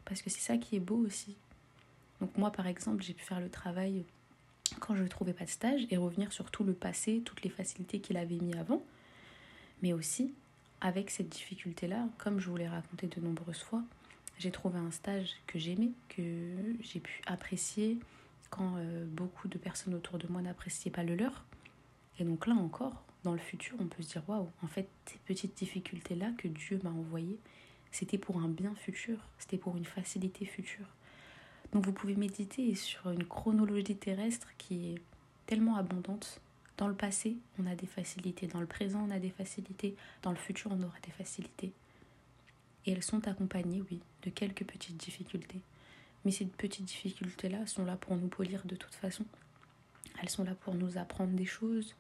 Parce 0.04 0.22
que 0.22 0.30
c'est 0.30 0.40
ça 0.40 0.58
qui 0.58 0.76
est 0.76 0.80
beau 0.80 0.96
aussi. 0.96 1.37
Donc 2.20 2.37
moi 2.37 2.50
par 2.50 2.66
exemple, 2.66 3.02
j'ai 3.02 3.14
pu 3.14 3.25
faire 3.25 3.40
le 3.40 3.48
travail 3.48 4.04
quand 4.78 4.97
je 4.97 5.02
ne 5.02 5.08
trouvais 5.08 5.32
pas 5.32 5.44
de 5.44 5.50
stage 5.50 5.87
et 5.90 5.97
revenir 5.97 6.32
sur 6.32 6.50
tout 6.50 6.64
le 6.64 6.73
passé, 6.73 7.23
toutes 7.25 7.42
les 7.42 7.50
facilités 7.50 8.00
qu'il 8.00 8.16
avait 8.16 8.38
mis 8.38 8.54
avant, 8.56 8.82
mais 9.82 9.92
aussi 9.92 10.32
avec 10.80 11.11
cette 11.11 11.28
difficulté-là, 11.28 12.08
comme 12.18 12.38
je 12.38 12.49
vous 12.49 12.56
l'ai 12.56 12.68
raconté 12.68 13.06
de 13.06 13.20
nombreuses 13.20 13.62
fois, 13.62 13.82
j'ai 14.38 14.50
trouvé 14.50 14.78
un 14.78 14.90
stage 14.90 15.35
que 15.47 15.58
j'aimais, 15.58 15.90
que 16.08 16.54
j'ai 16.80 17.00
pu 17.00 17.20
apprécier 17.26 17.99
quand 18.50 18.76
euh, 18.76 19.04
beaucoup 19.06 19.49
de 19.49 19.58
personnes 19.58 19.94
autour 19.94 20.18
de 20.18 20.26
moi 20.28 20.40
n'appréciaient 20.40 20.90
pas 20.90 21.02
le 21.02 21.16
leur. 21.16 21.44
Et 22.18 22.25
donc 22.25 22.47
là 22.47 22.54
encore, 22.54 23.02
dans 23.25 23.32
le 23.32 23.38
futur, 23.38 23.76
on 23.80 23.87
peut 23.87 24.02
se 24.02 24.12
dire 24.12 24.23
waouh, 24.28 24.49
en 24.62 24.68
fait, 24.68 24.88
ces 25.06 25.18
petites 25.18 25.56
difficultés-là 25.56 26.30
que 26.38 26.49
Dieu 26.49 26.80
m'a 26.85 26.90
envoyées, 26.90 27.38
c'était 27.90 28.18
pour 28.18 28.38
un 28.38 28.49
bien 28.49 28.75
futur, 28.76 29.18
c'était 29.38 29.58
pour 29.58 29.76
une 29.76 29.85
facilité 29.85 30.44
future. 30.44 30.87
Donc 31.72 31.84
vous 31.84 31.92
pouvez 31.92 32.16
méditer 32.16 32.75
sur 32.75 33.10
une 33.10 33.25
chronologie 33.25 33.96
terrestre 33.96 34.48
qui 34.56 34.92
est 34.92 35.02
tellement 35.46 35.76
abondante. 35.76 36.40
Dans 36.76 36.88
le 36.88 36.94
passé, 36.94 37.37
on 37.58 37.66
a 37.66 37.75
des 37.75 37.87
facilités. 37.87 38.46
Dans 38.46 38.60
le 38.60 38.66
présent, 38.66 39.04
on 39.06 39.10
a 39.10 39.18
des 39.18 39.30
facilités. 39.30 39.96
Dans 40.22 40.30
le 40.30 40.37
futur, 40.37 40.70
on 40.72 40.82
aura 40.82 40.98
des 41.04 41.10
facilités. 41.10 41.72
Et 42.87 42.92
elles 42.92 43.02
sont 43.02 43.26
accompagnées, 43.26 43.82
oui, 43.90 44.00
de 44.22 44.30
quelques 44.30 44.64
petites 44.64 44.96
difficultés. 44.96 45.60
Mais 46.25 46.30
ces 46.30 46.46
petites 46.46 46.87
difficultés-là 46.87 47.66
sont 47.66 47.84
là 47.84 47.96
pour 47.96 48.16
nous 48.16 48.28
polir 48.28 48.64
de 48.64 48.76
toute 48.76 48.94
façon. 48.94 49.25
Elles 50.22 50.30
sont 50.30 50.44
là 50.44 50.54
pour 50.54 50.75
nous 50.75 50.98
apprendre 50.98 51.32
des 51.32 51.46
choses 51.46 51.94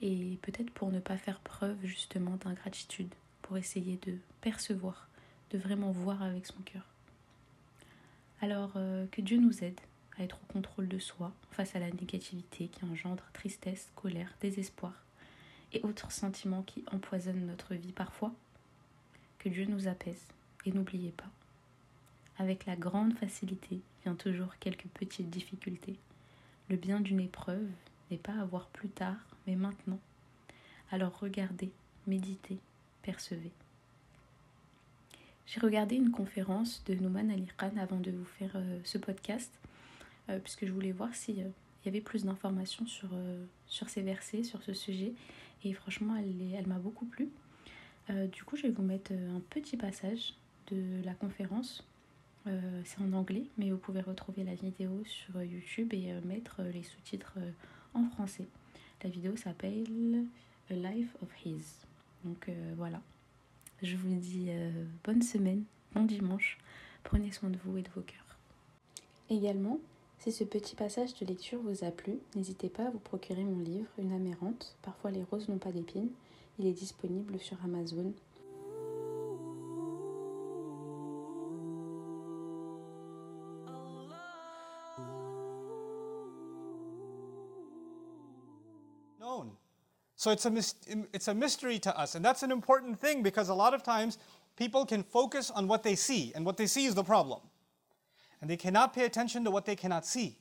et 0.00 0.38
peut-être 0.42 0.70
pour 0.70 0.90
ne 0.90 1.00
pas 1.00 1.16
faire 1.16 1.40
preuve 1.40 1.76
justement 1.84 2.36
d'ingratitude, 2.36 3.14
pour 3.42 3.56
essayer 3.56 3.98
de 4.06 4.16
percevoir, 4.40 5.08
de 5.50 5.58
vraiment 5.58 5.90
voir 5.90 6.22
avec 6.22 6.46
son 6.46 6.60
cœur. 6.64 6.91
Alors 8.42 8.72
euh, 8.74 9.06
que 9.12 9.20
Dieu 9.20 9.38
nous 9.38 9.62
aide 9.62 9.80
à 10.18 10.24
être 10.24 10.40
au 10.42 10.52
contrôle 10.52 10.88
de 10.88 10.98
soi 10.98 11.32
face 11.52 11.76
à 11.76 11.78
la 11.78 11.90
négativité 11.92 12.66
qui 12.66 12.84
engendre 12.84 13.22
tristesse, 13.32 13.92
colère, 13.94 14.34
désespoir 14.40 14.92
et 15.72 15.80
autres 15.84 16.10
sentiments 16.10 16.62
qui 16.62 16.84
empoisonnent 16.90 17.46
notre 17.46 17.74
vie 17.74 17.92
parfois. 17.92 18.32
Que 19.38 19.48
Dieu 19.48 19.64
nous 19.66 19.86
apaise 19.86 20.26
et 20.66 20.72
n'oubliez 20.72 21.12
pas, 21.12 21.30
avec 22.36 22.66
la 22.66 22.74
grande 22.74 23.16
facilité 23.16 23.80
vient 24.02 24.16
toujours 24.16 24.56
quelques 24.58 24.88
petites 24.88 25.30
difficultés. 25.30 25.96
Le 26.68 26.76
bien 26.76 27.00
d'une 27.00 27.20
épreuve 27.20 27.68
n'est 28.10 28.18
pas 28.18 28.34
à 28.34 28.44
voir 28.44 28.66
plus 28.70 28.88
tard, 28.88 29.18
mais 29.46 29.54
maintenant. 29.54 30.00
Alors 30.90 31.16
regardez, 31.20 31.70
méditez, 32.08 32.58
percevez. 33.02 33.52
J'ai 35.52 35.60
regardé 35.60 35.96
une 35.96 36.10
conférence 36.10 36.82
de 36.86 36.94
Nouman 36.94 37.30
Ali 37.30 37.46
Khan 37.58 37.72
avant 37.78 38.00
de 38.00 38.10
vous 38.10 38.24
faire 38.24 38.52
euh, 38.54 38.78
ce 38.84 38.96
podcast, 38.96 39.52
euh, 40.30 40.38
puisque 40.38 40.64
je 40.64 40.72
voulais 40.72 40.92
voir 40.92 41.14
s'il 41.14 41.40
euh, 41.40 41.48
y 41.84 41.88
avait 41.90 42.00
plus 42.00 42.24
d'informations 42.24 42.86
sur, 42.86 43.10
sur 43.66 43.90
ces 43.90 44.00
versets, 44.00 44.44
sur 44.44 44.62
ce 44.62 44.72
sujet. 44.72 45.12
Et 45.62 45.74
franchement, 45.74 46.16
elle, 46.16 46.54
elle 46.54 46.66
m'a 46.66 46.78
beaucoup 46.78 47.04
plu. 47.04 47.28
du 48.08 48.44
coup, 48.44 48.56
je 48.56 48.62
vais 48.62 48.70
vous 48.70 48.82
mettre 48.82 49.12
un 49.12 49.40
petit 49.50 49.76
passage 49.76 50.32
de 50.70 51.04
la 51.04 51.12
conférence. 51.12 51.86
C'est 52.46 53.00
en 53.00 53.12
anglais, 53.12 53.44
mais 53.58 53.70
vous 53.70 53.76
pouvez 53.76 54.00
retrouver 54.00 54.44
la 54.44 54.54
vidéo 54.54 55.02
sur 55.04 55.42
YouTube 55.42 55.92
et 55.92 56.14
mettre 56.24 56.62
les 56.62 56.82
sous-titres 56.82 57.38
en 57.94 58.04
français. 58.04 58.46
La 59.04 59.10
vidéo 59.10 59.36
s'appelle 59.36 60.24
A 60.70 60.74
Life 60.74 61.14
of 61.22 61.28
His. 61.44 61.86
Donc 62.24 62.50
voilà. 62.76 63.00
Je 63.82 63.96
vous 63.96 64.14
dis 64.14 64.46
euh, 64.50 64.70
bonne 65.02 65.22
semaine, 65.22 65.64
bon 65.92 66.04
dimanche. 66.04 66.58
Prenez 67.02 67.32
soin 67.32 67.50
de 67.50 67.58
vous 67.64 67.76
et 67.78 67.82
de 67.82 67.88
vos 67.96 68.00
cœurs. 68.00 68.38
Également, 69.28 69.80
si 70.20 70.30
ce 70.30 70.44
petit 70.44 70.76
passage 70.76 71.14
de 71.18 71.26
lecture 71.26 71.58
vous 71.64 71.82
a 71.82 71.90
plu, 71.90 72.20
n'hésitez 72.36 72.68
pas 72.68 72.86
à 72.86 72.90
vous 72.90 73.00
procurer 73.00 73.42
mon 73.42 73.58
livre 73.58 73.90
Une 73.98 74.12
amérante, 74.12 74.76
parfois 74.82 75.10
les 75.10 75.24
roses 75.24 75.48
n'ont 75.48 75.58
pas 75.58 75.72
d'épines. 75.72 76.10
Il 76.60 76.66
est 76.66 76.72
disponible 76.72 77.40
sur 77.40 77.56
Amazon. 77.64 78.12
So 90.22 90.30
it's 90.30 90.46
a, 90.46 90.52
it's 91.12 91.26
a 91.26 91.34
mystery 91.34 91.80
to 91.80 91.98
us. 91.98 92.14
And 92.14 92.24
that's 92.24 92.44
an 92.44 92.52
important 92.52 93.00
thing 93.00 93.24
because 93.24 93.48
a 93.48 93.54
lot 93.54 93.74
of 93.74 93.82
times 93.82 94.18
people 94.54 94.86
can 94.86 95.02
focus 95.02 95.50
on 95.50 95.66
what 95.66 95.82
they 95.82 95.96
see, 95.96 96.30
and 96.36 96.46
what 96.46 96.56
they 96.56 96.68
see 96.68 96.84
is 96.84 96.94
the 96.94 97.02
problem. 97.02 97.40
And 98.40 98.48
they 98.48 98.56
cannot 98.56 98.94
pay 98.94 99.04
attention 99.04 99.42
to 99.42 99.50
what 99.50 99.64
they 99.64 99.74
cannot 99.74 100.06
see. 100.06 100.38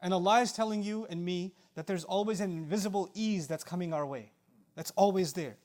And 0.00 0.12
Allah 0.12 0.40
is 0.40 0.50
telling 0.50 0.82
you 0.82 1.06
and 1.08 1.24
me 1.24 1.54
that 1.76 1.86
there's 1.86 2.02
always 2.02 2.40
an 2.40 2.50
invisible 2.50 3.12
ease 3.14 3.46
that's 3.46 3.62
coming 3.62 3.92
our 3.92 4.04
way. 4.04 4.32
That's 4.74 4.90
always 4.96 5.34
there. 5.34 5.56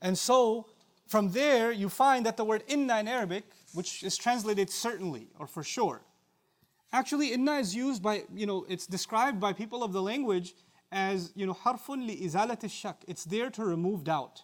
And 0.00 0.16
so 0.16 0.68
from 1.08 1.32
there, 1.32 1.72
you 1.72 1.88
find 1.88 2.24
that 2.24 2.36
the 2.36 2.44
word 2.44 2.62
inna 2.68 3.00
in 3.00 3.08
Arabic, 3.08 3.42
which 3.74 4.04
is 4.04 4.16
translated 4.16 4.70
certainly 4.70 5.26
or 5.40 5.48
for 5.48 5.64
sure, 5.64 6.02
actually 6.92 7.32
inna 7.32 7.54
is 7.54 7.74
used 7.74 8.00
by, 8.00 8.22
you 8.32 8.46
know, 8.46 8.64
it's 8.68 8.86
described 8.86 9.40
by 9.40 9.52
people 9.52 9.82
of 9.82 9.92
the 9.92 10.00
language 10.00 10.54
as 10.92 11.32
you 11.34 11.46
know 11.46 11.54
harfun 11.54 12.06
li 12.06 12.16
izalat 12.26 12.70
shak 12.70 13.04
it's 13.08 13.24
there 13.24 13.50
to 13.50 13.64
remove 13.64 14.04
doubt 14.04 14.42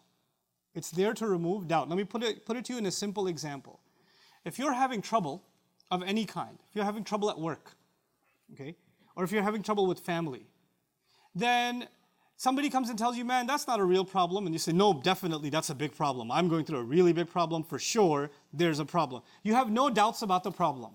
it's 0.75 0.91
there 0.91 1.13
to 1.15 1.27
remove 1.27 1.69
doubt 1.69 1.89
let 1.89 1.97
me 1.97 2.05
put 2.05 2.23
it 2.23 2.45
put 2.47 2.57
it 2.57 2.65
to 2.65 2.73
you 2.73 2.79
in 2.79 2.87
a 2.87 2.91
simple 2.91 3.27
example 3.27 3.81
if 4.45 4.59
you're 4.59 4.73
having 4.73 5.03
trouble 5.03 5.45
of 5.91 6.03
any 6.03 6.25
kind 6.25 6.59
if 6.69 6.75
you're 6.75 6.85
having 6.85 7.05
trouble 7.05 7.31
at 7.31 7.39
work 7.39 7.77
okay 8.53 8.75
or 9.15 9.25
if 9.25 9.31
you're 9.31 9.43
having 9.43 9.63
trouble 9.63 9.87
with 9.87 10.01
family 10.01 10.47
then 11.35 11.87
Somebody 12.41 12.71
comes 12.71 12.89
and 12.89 12.97
tells 12.97 13.17
you, 13.17 13.25
man, 13.25 13.49
that's 13.49 13.67
not 13.67 13.81
a 13.81 13.85
real 13.85 14.05
problem. 14.05 14.47
And 14.47 14.55
you 14.55 14.61
say, 14.61 14.71
no, 14.71 14.95
definitely, 14.95 15.51
that's 15.51 15.71
a 15.71 15.75
big 15.75 15.93
problem. 15.97 16.31
I'm 16.31 16.47
going 16.49 16.65
through 16.65 16.79
a 16.79 16.85
really 16.85 17.13
big 17.13 17.29
problem. 17.29 17.65
For 17.65 17.81
sure, 17.81 18.31
there's 18.53 18.79
a 18.79 18.85
problem. 18.85 19.23
You 19.43 19.55
have 19.55 19.73
no 19.73 19.91
doubts 19.91 20.23
about 20.23 20.45
the 20.45 20.53
problem. 20.53 20.93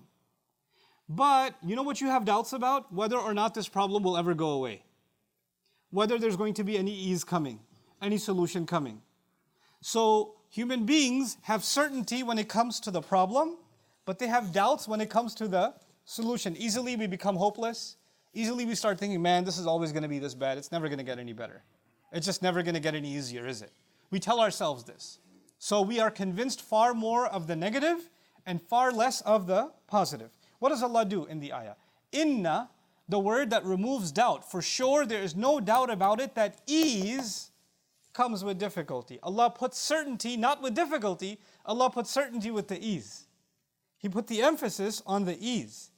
But 1.06 1.54
you 1.62 1.76
know 1.76 1.82
what 1.82 2.00
you 2.00 2.06
have 2.06 2.24
doubts 2.24 2.54
about? 2.54 2.90
Whether 2.90 3.18
or 3.18 3.34
not 3.34 3.52
this 3.52 3.68
problem 3.68 4.02
will 4.02 4.16
ever 4.16 4.32
go 4.32 4.52
away. 4.52 4.83
Whether 5.94 6.18
there's 6.18 6.34
going 6.34 6.54
to 6.54 6.64
be 6.64 6.76
any 6.76 6.92
ease 6.92 7.22
coming, 7.22 7.60
any 8.02 8.18
solution 8.18 8.66
coming. 8.66 9.00
So 9.80 10.34
human 10.48 10.86
beings 10.86 11.36
have 11.42 11.62
certainty 11.62 12.24
when 12.24 12.36
it 12.36 12.48
comes 12.48 12.80
to 12.80 12.90
the 12.90 13.00
problem, 13.00 13.58
but 14.04 14.18
they 14.18 14.26
have 14.26 14.50
doubts 14.50 14.88
when 14.88 15.00
it 15.00 15.08
comes 15.08 15.36
to 15.36 15.46
the 15.46 15.72
solution. 16.04 16.56
Easily 16.56 16.96
we 16.96 17.06
become 17.06 17.36
hopeless. 17.36 17.94
Easily 18.32 18.66
we 18.66 18.74
start 18.74 18.98
thinking, 18.98 19.22
man, 19.22 19.44
this 19.44 19.56
is 19.56 19.68
always 19.68 19.92
going 19.92 20.02
to 20.02 20.08
be 20.08 20.18
this 20.18 20.34
bad. 20.34 20.58
It's 20.58 20.72
never 20.72 20.88
going 20.88 20.98
to 20.98 21.04
get 21.04 21.20
any 21.20 21.32
better. 21.32 21.62
It's 22.10 22.26
just 22.26 22.42
never 22.42 22.64
going 22.64 22.74
to 22.74 22.80
get 22.80 22.96
any 22.96 23.14
easier, 23.14 23.46
is 23.46 23.62
it? 23.62 23.70
We 24.10 24.18
tell 24.18 24.40
ourselves 24.40 24.82
this. 24.82 25.20
So 25.60 25.80
we 25.80 26.00
are 26.00 26.10
convinced 26.10 26.60
far 26.60 26.92
more 26.92 27.28
of 27.28 27.46
the 27.46 27.54
negative 27.54 28.10
and 28.44 28.60
far 28.60 28.90
less 28.90 29.20
of 29.20 29.46
the 29.46 29.70
positive. 29.86 30.30
What 30.58 30.70
does 30.70 30.82
Allah 30.82 31.04
do 31.04 31.24
in 31.26 31.38
the 31.38 31.52
ayah? 31.52 31.74
Inna, 32.10 32.70
the 33.08 33.18
word 33.18 33.50
that 33.50 33.64
removes 33.64 34.12
doubt. 34.12 34.50
For 34.50 34.62
sure, 34.62 35.04
there 35.04 35.22
is 35.22 35.36
no 35.36 35.60
doubt 35.60 35.90
about 35.90 36.20
it 36.20 36.34
that 36.34 36.60
ease 36.66 37.50
comes 38.12 38.44
with 38.44 38.58
difficulty. 38.58 39.18
Allah 39.22 39.50
puts 39.50 39.78
certainty 39.78 40.36
not 40.36 40.62
with 40.62 40.74
difficulty, 40.74 41.40
Allah 41.66 41.90
puts 41.90 42.10
certainty 42.10 42.50
with 42.50 42.68
the 42.68 42.82
ease. 42.82 43.26
He 43.98 44.08
put 44.08 44.26
the 44.26 44.42
emphasis 44.42 45.02
on 45.06 45.24
the 45.24 45.36
ease. 45.44 45.90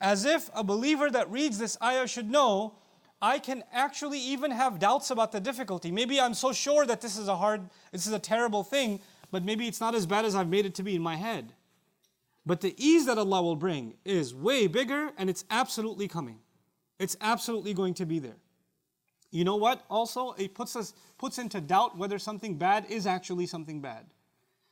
As 0.00 0.24
if 0.24 0.50
a 0.54 0.62
believer 0.62 1.10
that 1.10 1.30
reads 1.30 1.58
this 1.58 1.78
ayah 1.82 2.06
should 2.06 2.30
know, 2.30 2.74
I 3.22 3.38
can 3.38 3.64
actually 3.72 4.18
even 4.18 4.50
have 4.50 4.78
doubts 4.78 5.10
about 5.10 5.32
the 5.32 5.40
difficulty. 5.40 5.90
Maybe 5.90 6.20
I'm 6.20 6.34
so 6.34 6.52
sure 6.52 6.86
that 6.86 7.00
this 7.00 7.16
is 7.18 7.28
a 7.28 7.36
hard, 7.36 7.68
this 7.92 8.06
is 8.06 8.12
a 8.12 8.18
terrible 8.18 8.62
thing, 8.62 9.00
but 9.30 9.44
maybe 9.44 9.68
it's 9.68 9.80
not 9.80 9.94
as 9.94 10.06
bad 10.06 10.24
as 10.24 10.34
I've 10.34 10.48
made 10.48 10.66
it 10.66 10.74
to 10.76 10.82
be 10.82 10.96
in 10.96 11.02
my 11.02 11.16
head. 11.16 11.54
But 12.50 12.62
the 12.62 12.74
ease 12.84 13.06
that 13.06 13.16
Allah 13.16 13.42
will 13.42 13.54
bring 13.54 13.94
is 14.04 14.34
way 14.34 14.66
bigger 14.66 15.12
and 15.16 15.30
it's 15.30 15.44
absolutely 15.50 16.08
coming. 16.08 16.40
It's 16.98 17.16
absolutely 17.20 17.74
going 17.74 17.94
to 17.94 18.04
be 18.04 18.18
there. 18.18 18.40
You 19.30 19.44
know 19.44 19.54
what? 19.54 19.84
Also, 19.88 20.32
it 20.32 20.52
puts 20.52 20.74
us 20.74 20.92
puts 21.16 21.38
into 21.38 21.60
doubt 21.60 21.96
whether 21.96 22.18
something 22.18 22.56
bad 22.56 22.86
is 22.88 23.06
actually 23.06 23.46
something 23.46 23.80
bad. 23.80 24.04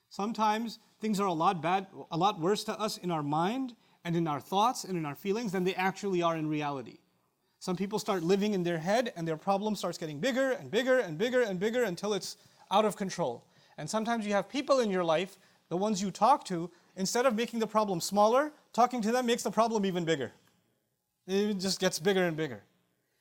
Sometimes 0.09 0.81
things 1.01 1.21
are 1.21 1.29
a 1.29 1.33
lot 1.33 1.63
bad, 1.63 1.87
a 2.11 2.17
lot 2.17 2.41
worse 2.41 2.65
to 2.65 2.77
us 2.81 2.97
in 2.99 3.13
our 3.13 3.23
mind 3.23 3.77
and 4.05 4.17
in 4.17 4.27
our 4.27 4.41
thoughts 4.41 4.83
and 4.83 4.99
in 4.99 5.07
our 5.07 5.15
feelings 5.15 5.53
than 5.53 5.63
they 5.63 5.77
actually 5.77 6.21
are 6.21 6.37
in 6.37 6.49
reality. 6.49 6.99
Some 7.61 7.77
people 7.77 8.01
start 8.01 8.25
living 8.25 8.55
in 8.55 8.65
their 8.65 8.79
head 8.79 9.13
and 9.15 9.29
their 9.29 9.37
problem 9.37 9.77
starts 9.77 9.99
getting 9.99 10.19
bigger 10.19 10.51
and 10.51 10.69
bigger 10.69 10.99
and 10.99 11.17
bigger 11.17 11.43
and 11.43 11.61
bigger 11.61 11.85
until 11.85 12.13
it's 12.13 12.39
out 12.73 12.85
of 12.85 12.97
control. 12.97 13.45
And 13.77 13.89
sometimes 13.89 14.27
you 14.27 14.33
have 14.33 14.49
people 14.49 14.81
in 14.81 14.91
your 14.91 15.05
life, 15.05 15.39
the 15.69 15.77
ones 15.77 16.03
you 16.03 16.11
talk 16.11 16.43
to, 16.47 16.73
instead 16.99 17.25
of 17.25 17.35
making 17.35 17.61
the 17.61 17.67
problem 17.67 18.01
smaller, 18.01 18.53
talking 18.75 19.01
to 19.01 19.13
them 19.13 19.25
makes 19.25 19.43
the 19.43 19.51
problem 19.51 19.87
even 19.87 20.05
bigger. 20.05 20.33
It 21.27 21.55
just 21.55 21.81
gets 21.81 21.99
bigger 21.99 22.25
and 22.25 22.37
bigger. 22.37 22.63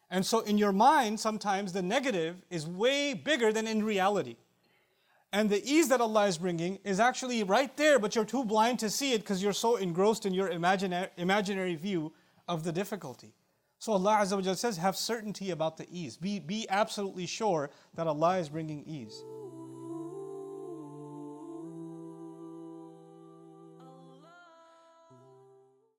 And 0.09 0.25
so 0.25 0.39
in 0.39 0.57
your 0.57 0.71
mind, 0.71 1.19
sometimes 1.19 1.73
the 1.73 1.81
negative 1.81 2.41
is 2.49 2.65
way 2.65 3.13
bigger 3.13 3.53
than 3.53 3.67
in 3.67 3.83
reality. 3.83 4.35
And 5.31 5.49
the 5.49 5.63
ease 5.63 5.89
that 5.89 6.01
Allah 6.01 6.25
is 6.27 6.37
bringing 6.37 6.79
is 6.83 6.99
actually 6.99 7.43
right 7.43 7.75
there, 7.77 7.99
but 7.99 8.15
you're 8.15 8.25
too 8.25 8.45
blind 8.45 8.79
to 8.79 8.89
see 8.89 9.13
it 9.13 9.19
because 9.19 9.43
you're 9.43 9.53
so 9.53 9.75
engrossed 9.75 10.25
in 10.25 10.33
your 10.33 10.49
imagina- 10.49 11.09
imaginary 11.17 11.75
view 11.75 12.13
of 12.47 12.63
the 12.63 12.71
difficulty. 12.71 13.33
So 13.79 13.91
Allah 13.91 14.19
Azza 14.21 14.43
wa 14.43 14.53
says, 14.53 14.77
have 14.77 14.95
certainty 14.95 15.51
about 15.51 15.77
the 15.77 15.85
ease. 15.91 16.17
Be, 16.17 16.39
be 16.39 16.65
absolutely 16.69 17.27
sure 17.27 17.69
that 17.93 18.07
Allah 18.07 18.37
is 18.37 18.49
bringing 18.49 18.83
ease. 18.87 19.21